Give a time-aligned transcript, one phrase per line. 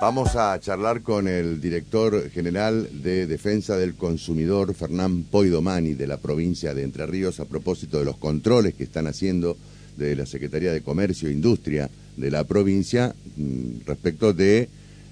[0.00, 6.18] Vamos a charlar con el director general de Defensa del Consumidor, Fernán Poidomani, de la
[6.18, 9.56] provincia de Entre Ríos, a propósito de los controles que están haciendo
[9.96, 14.68] de la Secretaría de Comercio e Industria de la provincia mm, respecto de,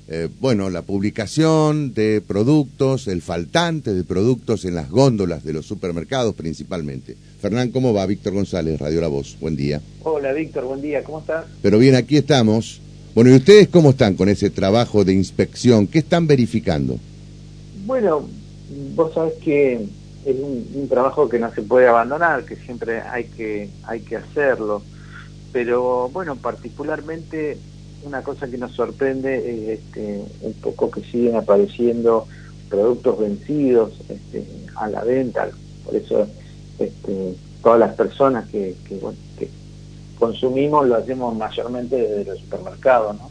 [0.07, 5.67] eh, bueno, la publicación de productos, el faltante de productos en las góndolas de los
[5.67, 7.17] supermercados principalmente.
[7.41, 8.07] Fernán, ¿cómo va?
[8.07, 9.37] Víctor González, Radio La Voz.
[9.41, 9.81] Buen día.
[10.05, 11.03] Hola, Víctor, buen día.
[11.03, 11.45] ¿Cómo estás?
[11.61, 12.81] Pero bien, aquí estamos.
[13.17, 15.87] Bueno, ¿y ustedes cómo están con ese trabajo de inspección?
[15.87, 16.99] ¿Qué están verificando?
[17.87, 18.29] Bueno,
[18.95, 19.89] vos sabés que
[20.27, 24.83] es un, trabajo que no se puede abandonar, que siempre hay que, hay que hacerlo.
[25.51, 27.57] Pero bueno, particularmente
[28.03, 32.27] una cosa que nos sorprende es este, un poco que siguen apareciendo
[32.69, 35.49] productos vencidos este, a la venta.
[35.87, 36.27] Por eso
[36.79, 39.49] este, todas las personas que, que, bueno, que
[40.19, 43.31] consumimos lo hacemos mayormente desde los supermercados, ¿no?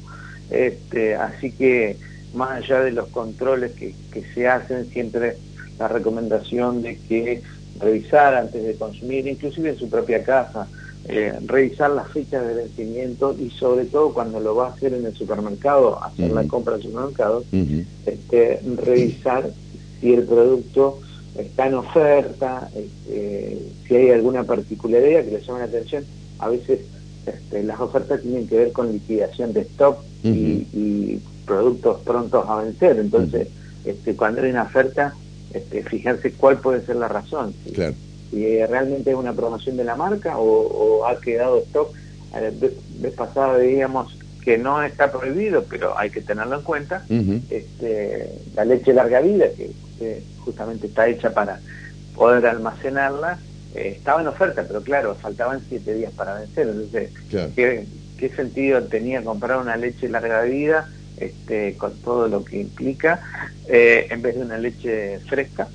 [0.49, 1.97] Este, así que
[2.33, 3.93] más allá de los controles que,
[4.33, 5.37] se hacen, siempre
[5.79, 7.41] la recomendación de que
[7.79, 10.67] revisar antes de consumir, inclusive en su propia casa,
[11.07, 15.05] eh, revisar las fechas de vencimiento y sobre todo cuando lo va a hacer en
[15.05, 17.43] el supermercado, hacer la compra en el supermercado,
[18.05, 19.49] este, revisar
[19.99, 20.99] si el producto
[21.37, 26.05] está en oferta, este, si hay alguna particularidad que le llame la atención
[26.45, 26.79] a veces
[27.25, 32.97] este, las ofertas tienen que ver con liquidación de stock y, productos prontos a vencer.
[32.97, 33.47] Entonces,
[33.85, 35.13] este, cuando hay una oferta,
[35.53, 37.53] este, fijarse cuál puede ser la razón.
[37.63, 41.93] Si, realmente es una promoción de la marca o, ha quedado stock.
[42.33, 47.05] La vez pasada veíamos que no está prohibido, pero hay que tenerlo en cuenta.
[47.51, 51.59] este, la leche larga vida, que justamente está hecha para
[52.15, 53.37] poder almacenarla,
[53.75, 56.69] eh, estaba en oferta, pero claro, faltaban siete días para vencer.
[56.69, 57.11] Entonces,
[57.55, 57.85] ¿qué,
[58.35, 63.21] sentido tenía comprar una leche larga vida este, con todo lo que implica
[63.67, 65.67] eh, en vez de una leche fresca?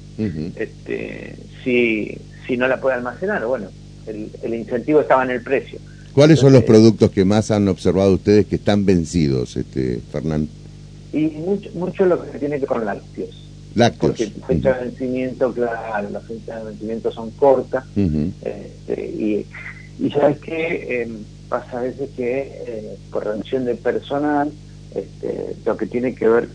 [0.56, 3.68] este, si, si no la puede almacenar, bueno,
[4.06, 5.78] el, incentivo estaba en el precio.
[6.12, 10.48] ¿Cuáles son los productos que más han observado ustedes que están vencidos, este, Fernán?
[11.12, 13.49] Y mucho, mucho lo que tiene que ver con lácteos.
[13.74, 14.12] Lácteos.
[14.12, 17.84] Porque la fecha de vencimiento, claro, las fechas de vencimiento son cortas.
[17.96, 19.46] este, y,
[19.98, 24.50] y sabes que em, pasa a veces que eh, por reducción de personal,
[24.94, 26.48] este, lo que tiene que ver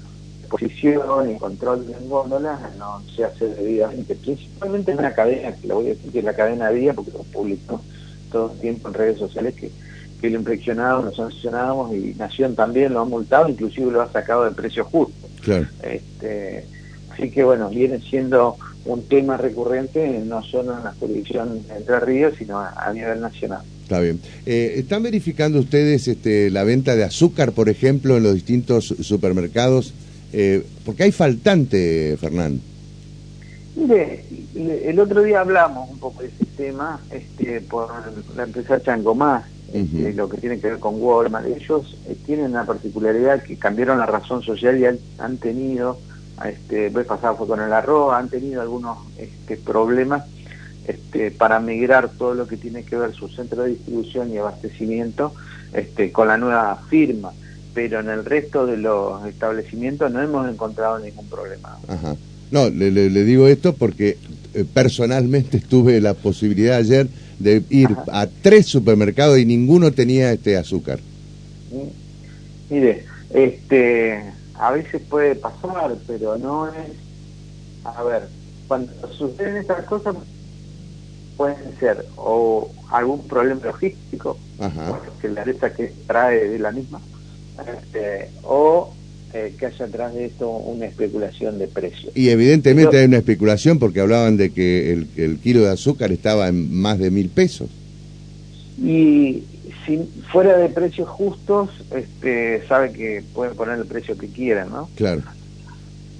[0.49, 5.75] posición y control de góndolas no se hace debidamente, principalmente en una cadena, que lo
[5.75, 7.81] voy a decir que es la cadena Día, porque lo publicó
[8.31, 9.71] todo el tiempo en redes sociales que,
[10.21, 14.45] que lo impresionado, lo sancionamos y Nación también lo ha multado, inclusive lo ha sacado
[14.45, 15.27] de precio justo.
[15.41, 15.67] Claro.
[15.83, 16.65] Este,
[17.15, 21.99] Así que bueno, viene siendo un tema recurrente no solo en la jurisdicción de Entre
[22.01, 23.61] Ríos, sino a, nivel nacional.
[23.83, 24.19] Está bien.
[24.45, 29.93] Eh, ¿Están verificando ustedes este, la venta de azúcar, por ejemplo, en los distintos supermercados?
[30.33, 32.59] Eh, porque hay faltante, Fernán.
[33.75, 37.89] Mire, el otro día hablamos un poco de ese tema este, por
[38.35, 41.47] la empresa Changomás, este, lo que tiene que ver con Walmart.
[41.47, 44.85] Ellos eh, tienen una particularidad que cambiaron la razón social y
[45.17, 45.97] han tenido
[46.43, 50.23] este, vez pasado fue con el arroz, han tenido algunos este, problemas
[50.87, 55.33] este, para migrar todo lo que tiene que ver su centro de distribución y abastecimiento
[55.73, 57.31] este, con la nueva firma,
[57.73, 61.77] pero en el resto de los establecimientos no hemos encontrado ningún problema.
[62.51, 64.17] No, le, digo esto porque
[64.53, 67.07] eh, personalmente tuve la posibilidad ayer
[67.39, 70.99] de ir a tres supermercados y ninguno tenía este azúcar.
[72.69, 74.23] Mire, este
[74.59, 76.91] a veces puede pasar, pero no es...
[77.83, 78.27] A ver,
[78.67, 80.15] cuando suceden estas cosas
[81.37, 84.37] pueden ser o algún problema logístico,
[85.21, 86.99] que la letra que trae de la misma,
[87.59, 88.93] este, o
[89.33, 92.15] eh, que haya atrás de esto una especulación de precios.
[92.15, 96.47] Y evidentemente hay una especulación porque hablaban de que el, el, kilo de azúcar estaba
[96.47, 97.69] en más de mil pesos.
[98.81, 99.43] Y
[99.85, 99.97] si
[100.31, 104.89] fuera de precios justos, este, sabe que pueden poner el precio que quieran, ¿no?
[104.95, 105.21] Claro.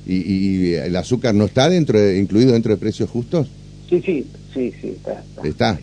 [0.08, 3.48] ¿Y, el azúcar no está dentro incluido dentro de precios justos?
[3.90, 5.24] Sí, sí, sí, sí, está.
[5.44, 5.80] ¿Está?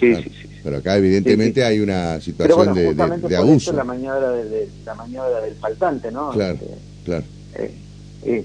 [0.00, 3.72] Sí, sí, sí, Pero acá evidentemente hay una situación de, de, abuso.
[3.72, 6.30] la maniobra, de, la maniobra del faltante, ¿no?
[6.30, 6.66] Claro, este,
[7.04, 7.24] claro.
[7.54, 7.70] Eh,
[8.24, 8.44] eh,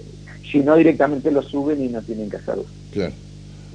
[0.51, 2.65] si no directamente lo suben y no tienen que hacerlo.
[2.93, 3.13] Claro.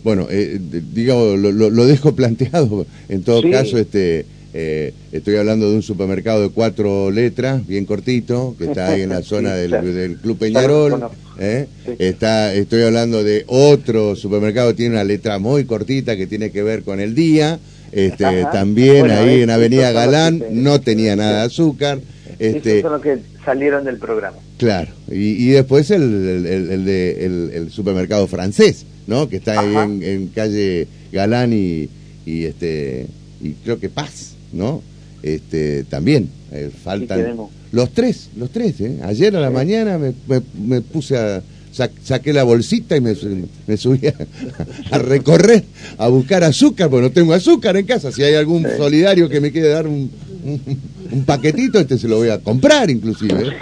[0.05, 2.87] Bueno, eh, digamos, lo, lo, dejo planteado.
[3.09, 8.55] En todo caso, este eh, estoy hablando de un supermercado de cuatro letras, bien cortito,
[8.59, 11.09] que está ahí en la zona del, Club Peñarol.
[11.39, 11.67] ¿eh?
[11.99, 16.63] Está, estoy hablando de otro supermercado que tiene una letra muy cortita que tiene que
[16.63, 17.59] ver con el día.
[17.93, 22.01] Este, también ahí en Avenida Galán no tenía nada de azúcar.
[22.39, 24.39] Este, son los que salieron del programa.
[24.59, 29.29] Claro, y, después el, el, supermercado francés, ¿no?
[29.29, 31.89] Que está ahí en, calle Galán y,
[32.25, 33.07] y, este
[33.43, 34.83] y creo que Paz, ¿no?
[35.23, 37.37] Este también eh, faltan
[37.71, 38.81] los tres, los tres.
[38.81, 38.99] ¿eh?
[39.03, 40.13] Ayer a la mañana me,
[40.67, 43.17] me, puse a saqué la bolsita y me,
[43.67, 44.07] me subí
[44.91, 45.65] a, recorrer
[45.99, 48.13] a buscar azúcar, porque no tengo azúcar en casa.
[48.13, 50.11] Si hay algún solidario que me quiere dar un,
[51.11, 53.55] un, paquetito, este se lo voy a comprar inclusive.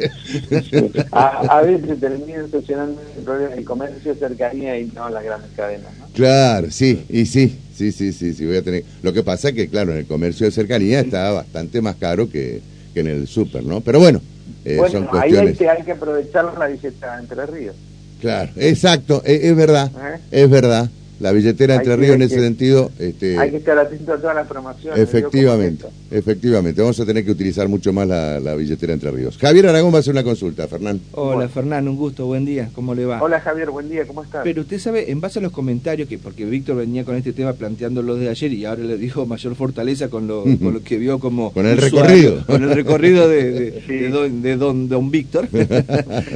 [0.00, 1.04] ¿eh?
[1.12, 5.92] A, veces terminan solucionando el problema del comercio cercanía y no las grandes cadenas.
[5.98, 6.06] ¿no?
[6.14, 8.84] Claro, sí, y sí, sí, sí, sí, sí, voy a tener...
[9.02, 12.28] Lo que pasa es que, claro, en el comercio de cercanía está bastante más caro
[12.28, 12.60] que,
[12.92, 13.80] que en el súper, ¿no?
[13.80, 14.20] Pero bueno,
[14.64, 15.42] eh, bueno, son cuestiones...
[15.42, 17.76] ahí hay que, hay que aprovechar la visita Entre Ríos.
[18.20, 20.18] Claro, exacto, es, es verdad, ¿Eh?
[20.42, 20.90] es verdad
[21.20, 22.90] la billetera Entre Ríos en ese sentido...
[22.98, 24.98] Este, hay que estar atento a todas las promociones.
[24.98, 26.80] Efectivamente, efectivamente.
[26.80, 29.36] Vamos a tener que utilizar mucho más la, billetera Entre Ríos.
[29.38, 31.00] Javier Aragón va a hacer una consulta, Fernán.
[31.12, 33.22] Hola, Fernán, un gusto, buen día, ¿cómo le va?
[33.22, 34.42] Hola, Javier, buen día, ¿cómo estás?
[34.44, 37.52] Pero usted sabe, en base a los comentarios, que porque Víctor venía con este tema
[37.52, 40.98] planteando lo de ayer y ahora le dijo mayor fortaleza con lo, con lo que
[40.98, 41.52] vio como...
[41.52, 42.44] Con el recorrido.
[42.46, 45.48] Con el recorrido de, de, don, don, Víctor.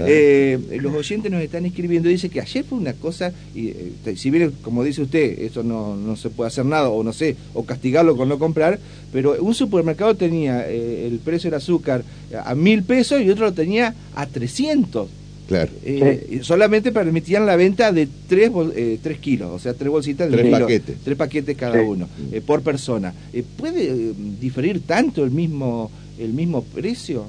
[0.05, 4.31] Eh, los oyentes nos están escribiendo, dice que ayer fue una cosa, y, eh, si
[4.31, 7.64] bien, como dice usted, eso no, no se puede hacer nada, o no sé, o
[7.64, 8.78] castigarlo con no comprar,
[9.12, 12.02] pero un supermercado tenía eh, el precio del azúcar
[12.44, 15.08] a mil pesos y otro lo tenía a 300.
[15.48, 15.70] Claro.
[15.84, 20.38] Eh, solamente permitían la venta de tres, eh, tres kilos, o sea, tres bolsitas de
[20.38, 20.96] tres paquetes.
[21.04, 22.08] Tres paquetes cada uno,
[22.46, 23.12] por persona.
[23.58, 27.26] ¿Puede diferir tanto el mismo, el mismo precio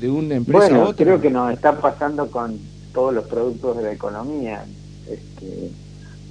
[0.00, 1.04] de una empresa a otra?
[1.04, 2.58] Creo que nos está pasando con
[2.92, 4.64] todos los productos de la economía.
[5.08, 5.70] Este,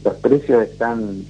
[0.03, 1.23] los precios están,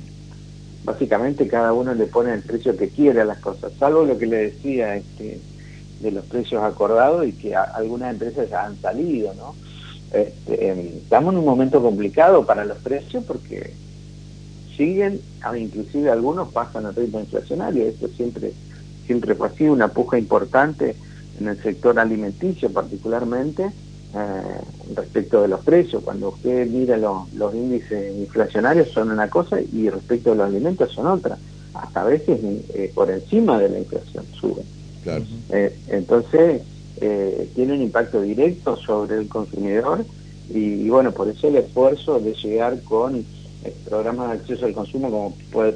[0.83, 4.27] básicamente cada uno le pone el precio que quiere a las cosas, salvo lo que
[4.27, 5.39] le decía este,
[6.01, 9.56] de los precios acordados y que algunas empresas ya han salido, ¿no?
[10.13, 13.73] Este, estamos en un momento complicado para los precios porque
[14.75, 15.21] siguen,
[15.57, 18.51] inclusive algunos pasan a ritmo inflacionario, esto siempre,
[19.06, 20.95] siempre fue así, una puja importante
[21.39, 23.71] en el sector alimenticio particularmente,
[24.13, 26.03] eh, respecto de los precios.
[26.03, 31.07] Cuando usted mira los índices inflacionarios son una cosa y respecto de los alimentos son
[31.07, 31.37] otra.
[31.73, 32.37] Hasta a veces
[32.73, 34.65] eh, por encima de la inflación suben.
[35.49, 36.61] Eh, entonces,
[37.55, 40.05] tiene un impacto directo sobre el consumidor
[40.53, 43.25] y, bueno, por eso el esfuerzo de llegar con
[43.89, 45.71] programas de acceso al consumo como puede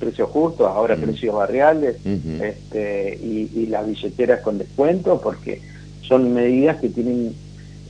[0.00, 5.60] precios justos, ahora precios barriales este, y, y las billeteras con descuento, porque
[6.02, 7.34] son medidas que tienen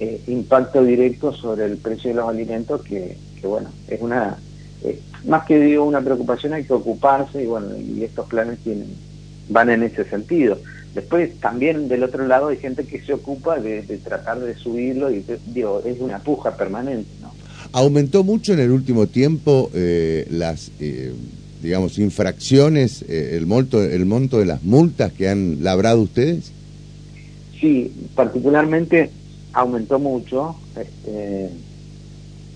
[0.00, 4.38] eh, impacto directo sobre el precio de los alimentos que, bueno, es una,
[4.84, 8.86] eh, más que digo una preocupación, hay que ocuparse y bueno, y estos planes tienen,
[9.48, 10.56] van en ese sentido.
[10.94, 15.24] Después también del otro lado hay gente que se ocupa de, tratar de subirlo y
[15.48, 17.10] digo, es una puja permanente.
[17.20, 17.32] ¿no?
[17.72, 20.70] ¿Aumentó mucho en el último tiempo eh, las,
[21.60, 26.52] digamos, infracciones, el, monto, el monto de las multas que han labrado ustedes?
[27.60, 29.10] Sí, particularmente
[29.52, 31.50] aumentó mucho este,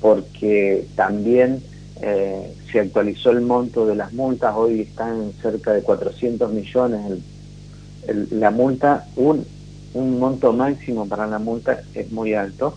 [0.00, 1.62] porque también
[2.00, 7.22] eh, se actualizó el monto de las multas, hoy están cerca de 400 millones
[8.06, 9.44] la multa, un,
[9.94, 12.74] un monto máximo para la multa es muy alto,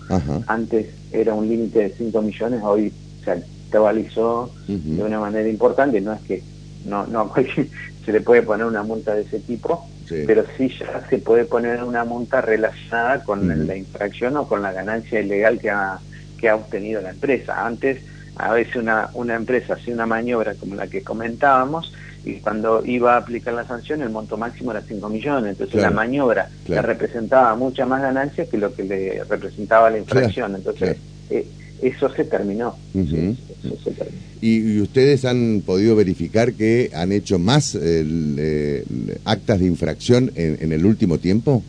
[0.48, 2.94] antes era un límite de 5 millones, hoy
[3.24, 6.44] se actualizó de una manera importante, no es que
[6.86, 7.31] no, no
[8.06, 11.83] se le puede poner una multa de ese tipo, pero sí ya se puede poner
[11.83, 16.00] una multa relacionada con la infracción o con la ganancia ilegal que ha,
[16.38, 17.66] que ha obtenido la empresa.
[17.66, 18.02] Antes,
[18.35, 21.94] a veces una, una empresa hacía una maniobra como la que comentábamos
[22.26, 25.92] y cuando iba a aplicar la sanción el monto máximo era 5 millones, entonces la
[25.92, 30.56] maniobra le representaba mucha más ganancia que lo que le representaba la infracción.
[30.56, 30.97] Entonces,
[31.30, 31.47] eh,
[31.82, 32.76] eso se terminó.
[34.42, 37.78] ¿Y, ustedes han podido verificar que han hecho más
[39.26, 41.64] actas de infracción en, el último tiempo?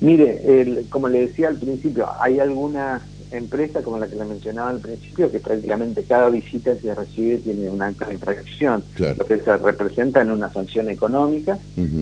[0.00, 4.80] Mire, como le decía al principio, hay algunas empresas, como la que le mencionaba al
[4.80, 9.38] principio, que prácticamente cada visita que se recibe tiene un acta de infracción, lo que
[9.38, 11.58] se representa en una sanción económica,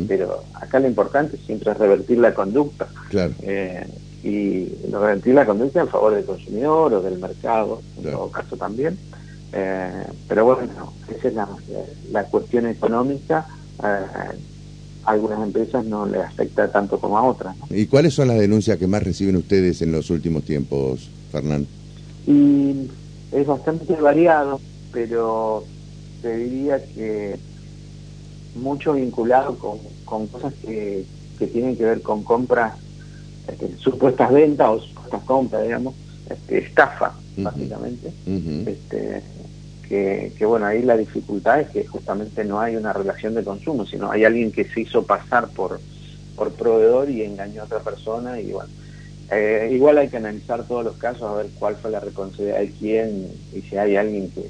[0.06, 2.88] pero acá lo importante siempre es revertir la conducta.
[3.10, 3.34] Claro.
[3.42, 3.86] Eh,
[4.26, 8.98] y revertir la conducta en favor del consumidor o del mercado, en todo caso también.
[9.52, 11.34] Eh, pero bueno, esa es
[12.10, 13.46] la, cuestión económica.
[13.78, 14.36] Eh,
[15.04, 17.54] a algunas empresas no les afecta tanto como a otras.
[17.70, 21.68] ¿Y cuáles son las denuncias que más reciben ustedes en los últimos tiempos, Fernán?
[22.26, 22.90] Y
[23.30, 24.60] es bastante variado,
[24.92, 25.62] pero
[26.20, 27.38] te diría que
[28.56, 31.04] mucho vinculado con, con cosas que,
[31.38, 32.74] que tienen que ver con compras
[33.48, 35.94] este, supuestas ventas o supuestas compras, digamos,
[36.30, 38.12] este, estafa, básicamente.
[38.66, 39.22] este,
[39.88, 43.86] que, que, bueno, ahí la dificultad es que justamente no hay una relación de consumo,
[43.86, 45.80] sino hay alguien que se hizo pasar por,
[46.34, 48.70] por proveedor y engañó a otra persona y bueno.
[49.30, 52.70] Eh, igual hay que analizar todos los casos a ver cuál fue la responsabilidad de
[52.70, 54.48] quién y si hay alguien que,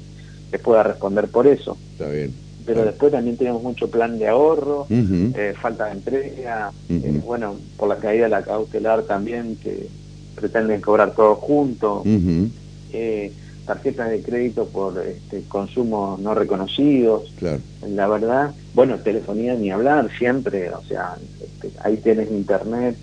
[0.51, 1.77] que pueda responder por eso.
[1.93, 2.46] Está bien.
[2.67, 7.87] Pero después también tenemos mucho plan de ahorro, eh, falta de entrega, eh, bueno, por
[7.87, 9.87] la caída de la cautelar también, que
[10.35, 12.03] pretenden cobrar todo junto,
[12.91, 13.31] eh,
[13.65, 17.33] tarjetas de crédito por este, consumos no reconocidos.
[17.39, 17.61] Claro.
[17.87, 22.97] La verdad, bueno, telefonía ni hablar siempre, o sea, este, ahí tienes internet,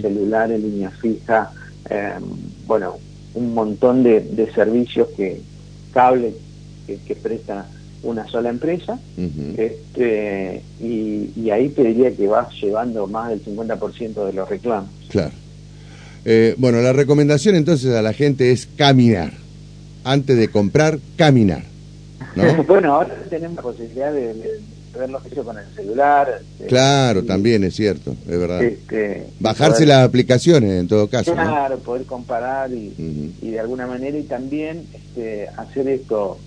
[0.00, 1.50] celular en línea fija,
[1.90, 2.22] em,
[2.68, 2.98] bueno,
[3.34, 5.40] un montón de, servicios que,
[5.92, 6.34] cable
[6.86, 7.66] que, que presta
[8.02, 8.98] una sola empresa
[9.56, 14.90] este, y, ahí te diría que vas llevando más del 50% de los reclamos.
[15.08, 15.32] Claro.
[16.24, 19.32] Eh, bueno, la recomendación entonces a la gente es caminar.
[20.04, 21.64] Antes de comprar, caminar.
[22.66, 24.60] bueno, ahora tenemos la posibilidad de,
[24.96, 26.40] ver los precios con el celular.
[26.40, 28.62] Este, claro, también es cierto, es verdad.
[28.62, 31.32] Este, Bajarse las aplicaciones en todo caso.
[31.32, 36.38] Claro, poder comparar y, y, de alguna manera y también este, hacer esto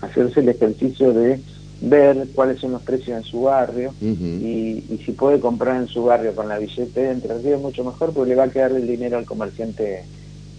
[0.00, 1.40] hacerse el ejercicio de
[1.80, 6.34] ver cuáles son los precios en su barrio y, si puede comprar en su barrio
[6.34, 9.24] con la billetera entre ríos mucho mejor porque le va a quedar el dinero al
[9.24, 10.04] comerciante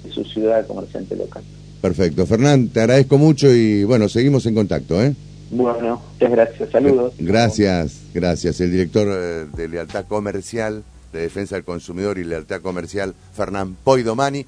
[0.03, 1.43] de su ciudad, al comerciante local.
[1.81, 2.25] Perfecto.
[2.25, 5.01] Fernán, te agradezco mucho y bueno, seguimos en contacto.
[5.01, 5.13] ¿eh?
[5.51, 6.69] Bueno, muchas gracias.
[6.71, 7.13] Saludos.
[7.19, 8.59] Gracias, gracias.
[8.61, 14.45] El director eh, de Lealtad Comercial, de Defensa del Consumidor y Lealtad Comercial, Fernán Poidomani.